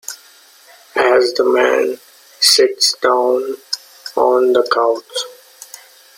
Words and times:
As 0.95 1.31
the 1.35 1.43
Man 1.43 1.99
sits 2.39 2.93
down 3.01 3.53
on 4.15 4.51
the 4.53 4.67
couch. 4.67 5.03